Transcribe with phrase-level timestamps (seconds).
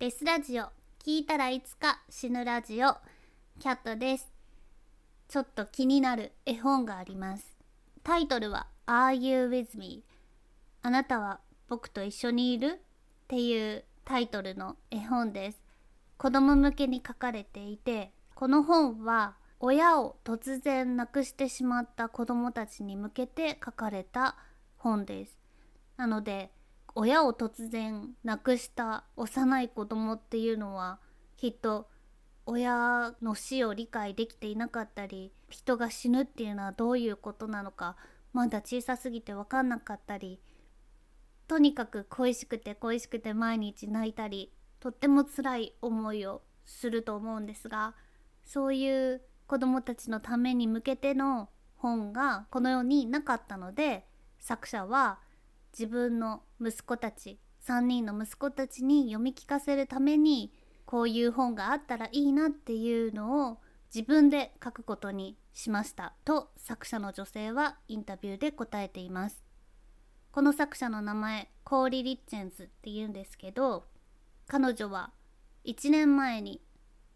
[0.00, 0.66] デスラジオ。
[1.04, 2.94] 聞いたらいつか死ぬラジオ。
[3.58, 4.28] キャットです。
[5.26, 7.44] ちょっと気になる絵本があります。
[8.04, 10.04] タイトルは Are You With Me?
[10.82, 12.78] あなたは僕と一緒にいる？
[12.78, 12.78] っ
[13.26, 15.60] ていうタイトルの絵本です。
[16.16, 24.36] 子供向けに書かれていてこの本は親を突然亡くしてしまった子供たちに向けて書かれた
[24.76, 25.36] 本です。
[25.96, 26.52] なので
[26.94, 30.98] 親を突然亡くした幼い子供っていうのは
[31.36, 31.88] きっと
[32.46, 37.96] 親の死を理解できていなかったり人が死ぬっていうのはどういうことなのか
[38.32, 40.40] まだ小さすぎて分かんなかったり
[41.46, 47.94] とにかく恋しくて恋しくて毎日泣いたりとっても辛い思いをすると思うんですが
[48.44, 54.06] そういう子どもたちのために向けての本がこの世になかったので
[54.38, 55.18] 作者は
[55.72, 60.52] 自分の息子たち3人の息子たちに読み聞かせるために
[60.86, 63.58] こういう本があったらいいなっていうのを
[63.94, 66.14] 自分で書くことにしました。
[66.24, 69.42] と作者の女性はインタビューで答えています。
[70.30, 73.86] この作者の名前コーリ・リッチェンズっていうんですけど
[74.46, 75.12] 彼女は
[75.64, 76.62] 1年前に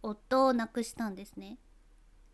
[0.02, 1.58] 夫を亡くしたんですね。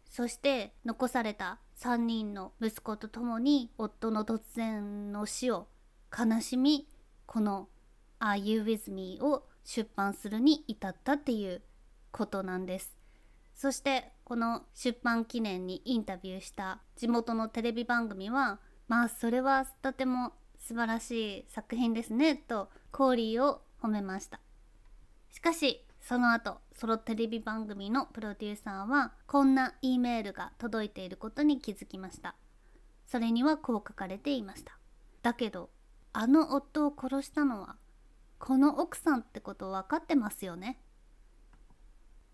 [0.09, 5.69] そして残された3人の息子と共に夫の突然の死を
[6.17, 6.89] 悲しみ
[7.27, 7.69] この
[8.21, 11.63] 「Are You With Me」を出版するに至ったっていう
[12.11, 12.97] ことなんです。
[13.55, 24.41] そしてこの出版記念にインタビューした地元のテレビ番組はまあそれはとても素晴らしい作品ですねとコーリーを褒めました。
[25.31, 32.37] しかしその後そのテレビ番組のプロデューサーはこんな E メールが届いていることに気づきました。
[33.07, 34.79] それにはこう書かれていました。
[35.23, 35.71] だけど
[36.21, 37.77] あの夫を殺したのは
[38.41, 40.81] この奥さんってこと分かってますよね？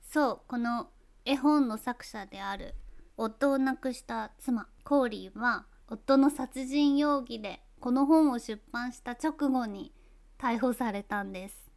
[0.01, 0.89] そうこの
[1.27, 2.77] 絵本の作者である
[3.19, 9.93] 夫を亡くした妻コーリーは夫の殺人容疑でこの本を出版した直後に
[10.39, 11.71] 逮捕されたんです。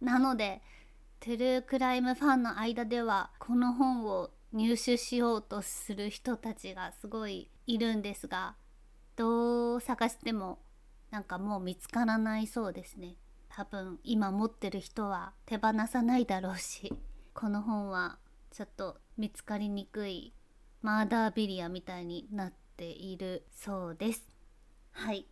[0.00, 0.62] なので
[1.20, 8.54] トゥルークライムファンの間ではこの本を入手しようとする人たちがすごいいるんですが
[9.14, 10.60] どう探しても
[11.10, 13.16] なんかもう見つからないそうですね。
[13.48, 16.92] 多分今持ってる人は手放さないだろうし
[17.34, 18.18] この本は
[18.50, 20.32] ちょっと見つかりにくい
[20.82, 24.30] マーダービリアみたいになっているそうです。
[24.92, 25.26] はい。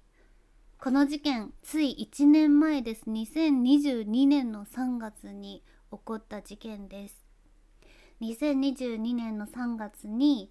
[0.79, 3.09] この事件つい1年前です。
[3.09, 7.25] 2022年の3月に起こった事件です。
[8.21, 10.51] 2022年の3月に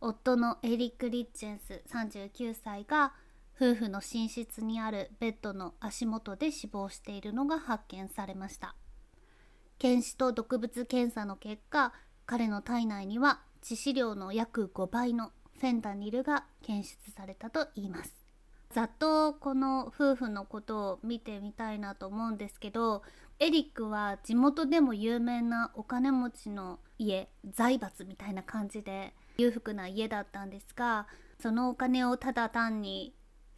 [0.00, 3.14] 夫のエリック・リッチェンス39歳が
[3.56, 8.74] 夫婦の寝室にあるベッドの足元で死亡しているのが発見されました。
[9.78, 11.92] 検視と毒物検査の結果
[12.26, 18.24] 彼の体内には致死量の約5倍のフェンタニルが検出されたといいます。
[18.74, 23.04] ざっとこの夫婦のことを見てみたいなと思うんですけど
[23.38, 31.06] エリックは地元でも有名なお金持ちの家財閥みたいな感じで裕福な家だったんですが
[31.40, 33.14] そのお金をただ単に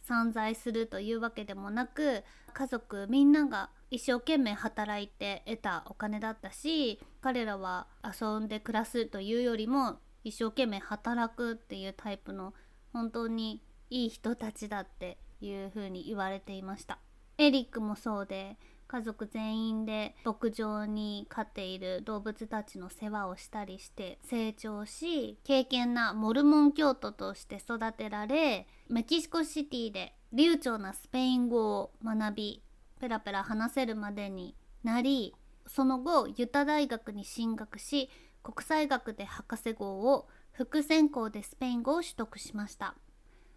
[0.07, 2.23] 散財するというわけでもなく
[2.53, 12.53] 家族みんなが一生懸命働いて得たお金だったし彼らは遊んで暮らすというよりも一生懸命働くっていうタイプの
[12.93, 16.99] 本当にいい人たちだっていうふうに言われていました。
[17.37, 18.57] エリックもそうで
[18.87, 32.63] 家族全員で牧場に飼っている動物たちの世話をしたりして成長し敬虔なモルモン教徒として育てられメキシコシティで流暢なスペイン語を学び
[32.99, 35.35] ペラペラ話せるまでになり
[35.67, 38.09] その後ユタ大学に進学し
[38.41, 42.95] 国際学で博士号を副専攻でスペイン語を取得しました。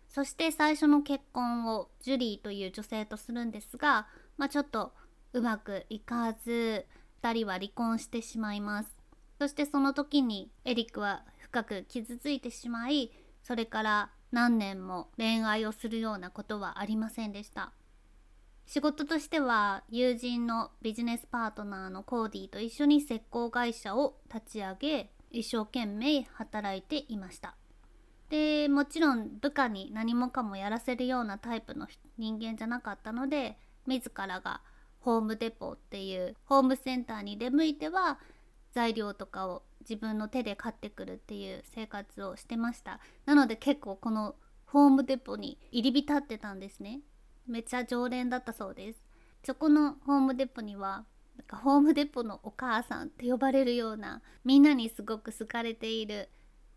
[0.08, 4.92] そして最初の結婚をジュリーという女性とするんですが、まあ、ちょっと
[5.32, 6.86] うまくいかず
[7.22, 8.96] 2人は離婚してしまいます。
[9.38, 13.10] そしてその時にエリックは深く傷ついてしまい
[13.42, 17.72] それから何年も恋愛をするようなことはありませんでした。
[18.66, 27.56] 仕事としては友人のビジネスパートナーのコーディと一緒に石膏会社を立ち上げ一生懸命働いていました。
[28.28, 34.60] でもちろん部下に何もかもやらせるようなタイプの人間じゃなかったので自らが
[35.00, 38.18] ホームデポっていうホームセンターに出向いては
[38.72, 43.00] 材料とかを自分の手で買ってくるっていう生活をしてました。
[43.26, 44.36] なので結構この
[44.66, 47.00] ホームデポに入り浸ってたんですね。
[47.46, 49.02] めっちゃ常連だったそうです。
[49.44, 51.04] そこのホームデポには
[51.36, 56.28] なんかホームデポのお母さんって呼ばれるようなみんなにすごく好かれている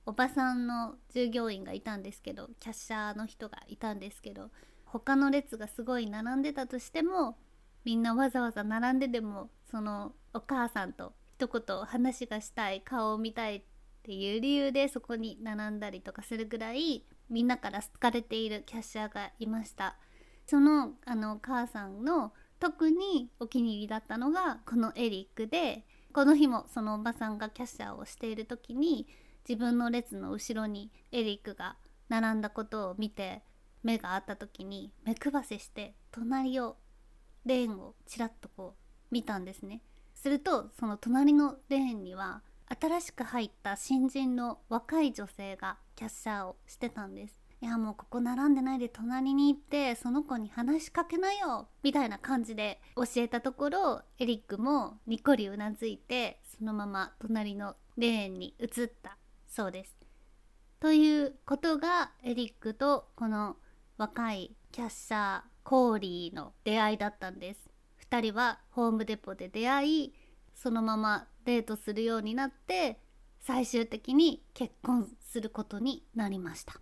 [0.06, 4.52] おばさんの従業員がいたんですけどキャッシャーの人がいたんですけど
[4.86, 7.38] 他の列がすごい並んでたとしても
[7.86, 13.64] みんなわざわざ並んででもそのお母さんと一言話がしたい顔を見たいっ
[14.04, 19.98] ていう理由でそこに並んだりとかするぐらいみんなから好かれているキャッシャーがいました。
[20.46, 29.08] そのあのお母さんの特にお気に入りだったのがこのエリックでこの日もそのおばさんがキャッシャーをしている時に
[29.48, 31.78] 自分の列の後ろにエリックが
[32.10, 33.42] 並んだことを見て
[33.84, 36.78] 目が合った時に目くばせして隣を
[37.45, 39.81] レーンをちらっとこう見たんですね
[40.16, 42.42] するとその隣のレーンには
[42.81, 59.18] 新しく入った新人の若い女性がキャッシャーをしてたんですいやもうここ並んでないで隣に行ってその子に話しかけなよみたいな感じで教えたところエリックもにっこりうなずいてそのまま隣のレーンに移った
[59.48, 59.96] そうです。
[60.81, 63.56] ということがエリックとこの
[63.98, 67.69] 若いキャッシャーコーリーの出会いだったんです。
[68.10, 70.13] 2人はホームデポで出会い
[70.54, 73.00] そのままデートするようになって
[73.39, 76.80] 最終的に結婚することになりました。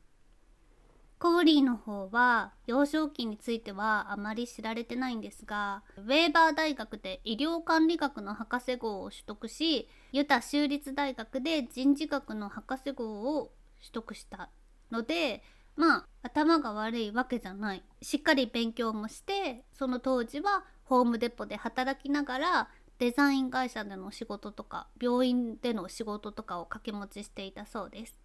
[1.22, 14.50] コーリーの方は幼少期についてはあまり知られてないんですがウェーバー大学で医療管理学の博士号を取得しユタ州立大学で人事学の博士号を取得した
[14.90, 15.44] ので
[15.76, 17.84] まあ頭が悪いわけじゃない。
[18.02, 22.70] しっかり勉強もしてその当時はホームデポで働きながら
[23.00, 28.20] デザイン会社での仕事とか病院での仕事とかを掛け持ちしていたそうです。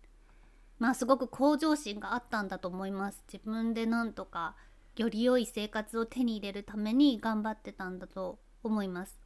[0.79, 3.25] まあすごく向上心があったんだと思います。
[3.33, 4.55] 自分でなんとか
[4.97, 9.19] より良い生活を手に入れるために頑張ってたんだと思います。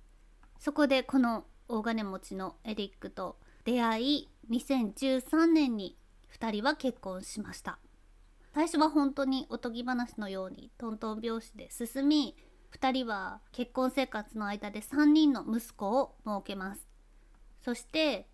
[0.58, 5.96] そこでこの大金持ちのエリックと出会い2013年に
[6.38, 7.78] 2人は結婚しました。
[8.52, 12.36] 最初は本当におとぎ話のようにトントン拍子で進み
[12.76, 16.86] 2人は結婚生活の間で3人の息子を設けます。
[17.62, 18.26] そして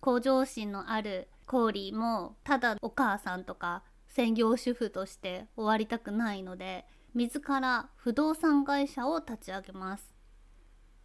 [0.00, 6.84] 向上心のあるコーリーもただお母さんとか専業主婦として終わりたくないので
[7.14, 10.14] 自ら不動産会社を立ち上げます。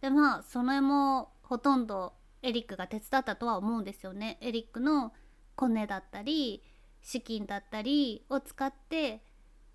[0.02, 2.12] でまあそれもほとんど
[2.42, 4.38] エリックが手伝ったとは思うんですよね。
[4.42, 5.12] エリックの
[5.56, 6.62] コネだったり
[7.02, 9.22] 資金だったりを使って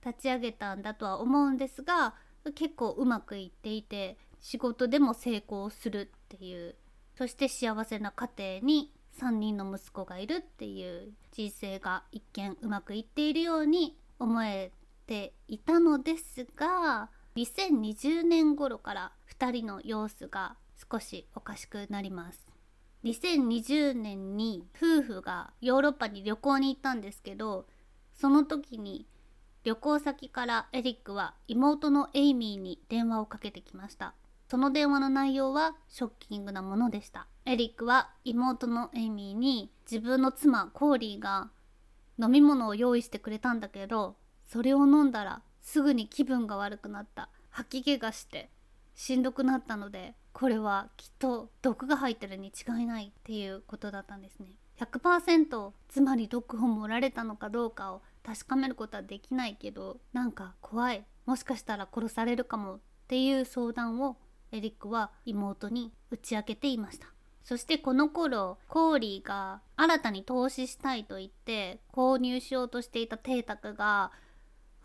[0.05, 2.13] 立ち上げたんだとは思うんですが
[2.53, 6.75] 結構うまくいっていて仕事でも成功するっていう
[7.17, 14.71] そして幸せな家庭に3人の息子がいるっていう人生が一見うまくいっているように思え
[15.07, 20.57] ていたのですが2020年頃から2人の様子が
[20.91, 22.44] 少しおかしくなります。
[23.05, 27.67] 2020年に夫婦がヨーロッパに旅行に行ったんですけど
[28.15, 29.05] その時に
[29.63, 34.13] 旅行先からエリックは妹のエイミーに電話をかけてきました。
[34.47, 37.25] その電話の内容はショッキングなものでした。
[37.45, 41.49] エリックは妹のエイミーに自分の妻コーリーが
[42.21, 44.15] 飲み物を用意してくれたんだけど
[44.45, 47.29] それを飲んだらすぐに気分が悪くなった。
[47.49, 48.51] 吐き気がして
[48.93, 54.47] しんどくなったのでこれはきっと毒が入ってるに違いないっていうことだったんですね。
[54.81, 61.05] 100%つまり毒を盛られたのかどうかを確かめることはできないけどなんか怖い。
[61.25, 64.17] もしかしたら殺されるかもっていう相談を
[64.51, 67.07] エリックは妹に打ち明けていました。
[67.45, 74.11] そしてこの頃コーリーが新たに投資したいと言って購入しようとしていた邸宅が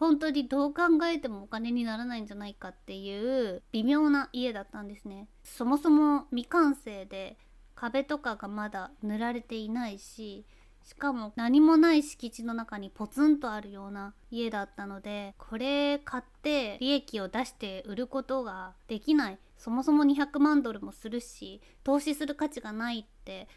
[0.01, 5.29] 本当にどう考えてもお金にならないんじゃないかっていう微妙な家だったんですね。
[5.45, 7.37] そもそも未完成で
[7.75, 10.47] 壁とかがまだ塗られていないし
[10.83, 19.39] しかも何もない敷地の中にポツンとあるような家だったのでこれ買って利益を出して売ることができない。
[19.59, 23.49] そもそも200万ドルもするし投資する価値がないって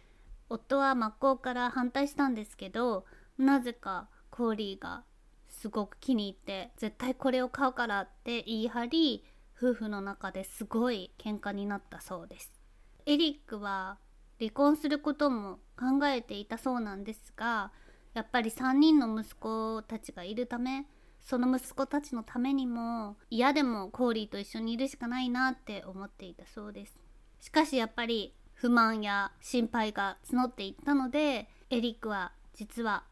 [0.50, 3.06] 夫は真っ向から反対したんですけど
[3.38, 5.06] なぜかコーリーが
[5.64, 9.24] すごく気に入って絶対これを買うからって言い張り
[9.58, 12.52] 夫婦の中ですごい喧嘩になったそうです。
[13.06, 13.98] エリックは
[14.40, 17.72] 離婚することも考えていたそうなんですが
[18.14, 20.86] やっぱり3人の息子たちがいるため
[21.22, 27.00] その息子たちのためにも嫌でもコーリーと一緒にいるしかないなって思っていたそうです。
[27.40, 33.06] しかしやっぱり不満や心配が募っていったのでエリックは実は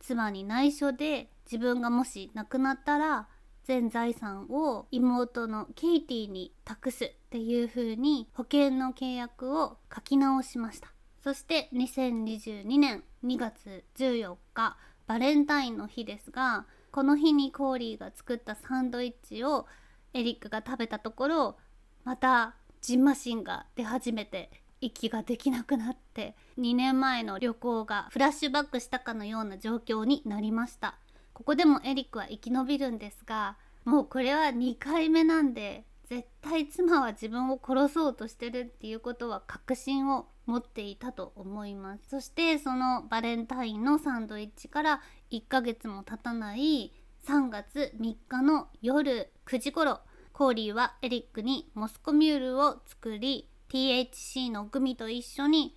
[0.00, 3.28] 妻に内緒で自分がもし亡くなったら
[3.64, 10.92] 全財産を妹のケイティに託すっていう風に保険の契約を書き直しました。
[11.22, 14.76] そして2022年2月14日
[15.06, 19.66] バレンタインの日ですがこの日にコーリーが作ったサンドイッチを
[20.14, 21.56] エリックが食べたところ
[22.04, 30.98] またジンマシンが出始めて息ができなくなって2年前の旅行がフラッシュバックしたかのような状況になりました。
[31.32, 42.08] ここでもエリックは生き延びるんですがもうこれは2回目なんで絶対妻は自分を殺そうとしてるっていうことは確信を持っていたと思います。
[42.08, 46.92] そしてそのバレンタインのサンドイッチから1ヶ月も経たない
[47.26, 50.00] 3月3日の夜9時頃
[50.32, 55.76] コーリーはエリックにモスコミュールを作り THC のグミと一緒に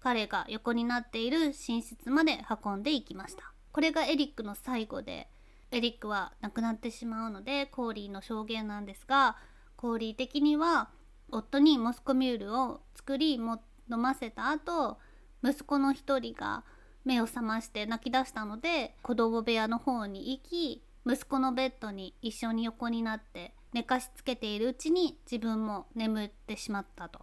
[0.00, 3.52] 彼が横になっている寝室まで運んでいきました。
[3.72, 5.28] これがエリックの最後で
[5.70, 9.36] エリックは亡くなってしまうのでコーリーの証言なんですが
[9.76, 10.90] コーリー的には
[11.30, 14.98] 夫にモスコミュールを作りも飲ませた後
[15.44, 16.64] 息子の一人が
[17.04, 27.20] 目を覚まして泣き出したので子供部屋の方に行き息子のベッドに一緒に横になって寝かしつけているうちに自分も眠ってしまったと。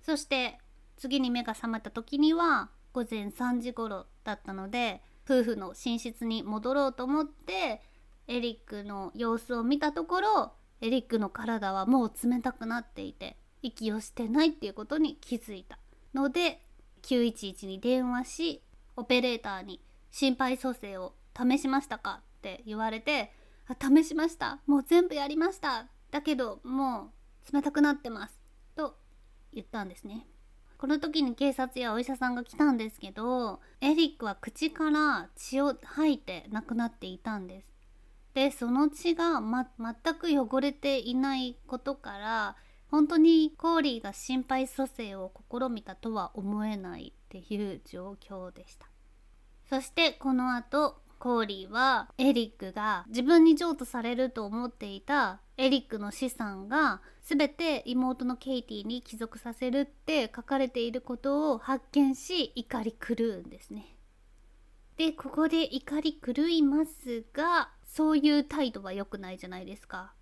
[0.00, 0.58] そして
[0.96, 7.82] 次に目が覚めた時には午前3時頃だったので夫婦の寝室に戻ろうと思って
[8.26, 15.78] エリックの様子を見たところエリックの体はもう冷たくなっていて息をしてないっていうことに気づいた。
[16.14, 16.62] ので
[17.02, 18.62] 911に電話し
[18.96, 19.80] オペレーターに
[20.10, 23.32] 心肺蘇生を試しましたかって言われて
[23.78, 24.60] 試しました。
[24.66, 25.86] もう全部やりました。
[26.10, 27.12] だけども
[27.48, 28.40] う冷たくなってます。
[28.76, 28.96] と
[29.52, 30.26] 言ったんですね。
[30.78, 37.66] この時に警察やお医者さんが来たんですけどエリックは口から血を吐いて亡くなっていたんです。
[38.32, 42.56] でその血が、ま、全く汚れていないことから
[42.90, 48.86] 本当にコーリーが心肺蘇生を試みたとは思えないっていう状況でした。
[49.68, 63.96] そしてこの後コーリーはエリックが自分に譲渡されると思っていたエリックの資産が全て妹のケイティに帰属させるって書かれていることを発見し怒り狂うんですね。
[64.96, 70.14] でここで怒り狂いますがそういう態度は良くないじゃないですか。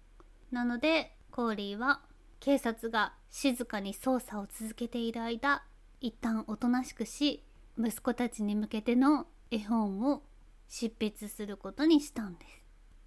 [0.51, 2.01] なのでコーリーは
[2.41, 5.63] 警察が静かに捜査を続けている間
[6.01, 7.45] 一旦おとなしくし
[7.79, 10.23] 息子たちに向けての絵本を
[10.69, 12.63] 執筆することにしたんです。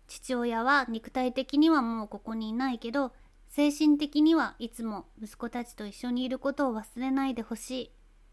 [0.08, 3.13] 父親は肉体的にはもうここにいないけど
[3.48, 7.91] 精神的にはいつも息子たちと一緒にいることを忘れないでほしい。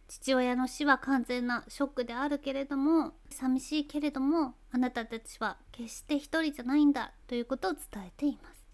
[0.09, 8.65] 父親の死は完全なショックであるけれども寂しいけれどもあなたたちは決して一人じゃないんだということを伝えています。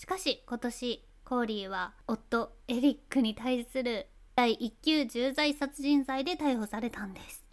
[0.00, 7.46] しかし今年コーリーは夫エリックに対する第1級重罪殺人罪で逮捕されたんです。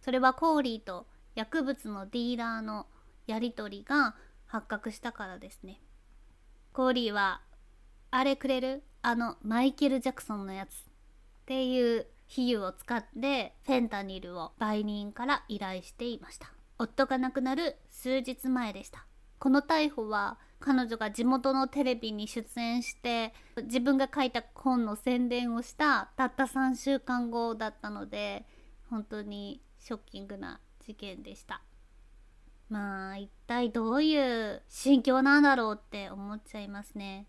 [0.00, 1.06] それはコーリーと
[1.40, 2.86] 薬物のディーラーの
[3.26, 5.80] やり取りが発覚したからですね。
[6.74, 7.40] コーリーは
[8.10, 8.82] あれくれる？
[9.00, 10.74] あのマイケル・ジャクソンのやつっ
[11.46, 16.52] ていう比喩を使ってフェンタニルを売人から依頼していました。
[16.78, 19.06] 夫が亡くなる数日前でした。
[19.38, 23.32] この逮捕は彼女が地元のテレビに出演して
[23.62, 28.44] 自分が書いた本の宣伝をしたたった3週間後だったので
[28.90, 31.62] 本当にショッキングな事件でした。
[32.68, 37.26] まあ一体どういう心境なんだろうって思っちゃいますね。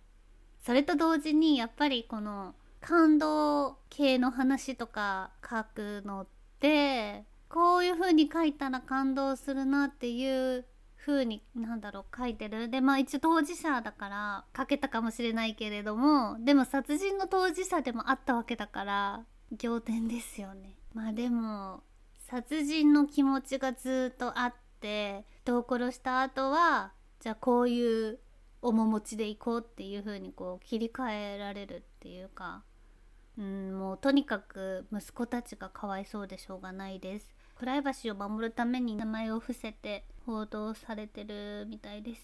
[0.60, 6.28] それと同時にやっぱりこの感動系の話とか書くのっ
[6.60, 10.66] てこういう風に書いたら感動するなっていう
[11.04, 12.70] 風になんだろう書いてる。
[12.70, 19.26] でまあ一応当事者だから書けたかもしれないけれどもでも殺人の当事者でもあったわけだから
[19.62, 20.78] 仰天ですよね。
[20.94, 21.84] まあでも
[22.32, 28.20] 殺人の気持ちがずっとあって人を殺した後はじゃあこういう
[28.62, 32.64] 面持ちでいこうっていう風にこう切り替えられるっていうか
[33.38, 37.34] うんもうとにかく息子たちがかわいそうでしょうがないです。
[37.58, 42.22] プライバシーを守るために名前を伏せて報道されてるみたいです。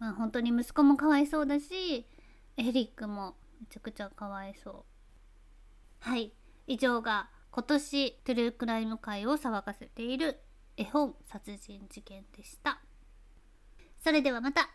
[0.00, 2.06] まあ本当に息子もかわいそうだし
[2.56, 4.74] エリックもめちゃくちゃかわいそう。
[6.00, 6.32] はい
[6.66, 10.38] 以上が今年トゥルークライム界を騒がせている
[10.76, 12.80] 絵本殺人事件でした。
[13.98, 14.70] それではまた。